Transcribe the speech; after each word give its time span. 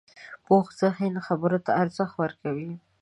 پوخ 0.45 0.65
ذهن 0.81 1.13
خبرو 1.27 1.59
ته 1.65 1.71
ارزښت 1.81 2.15
ورکوي 2.17 2.71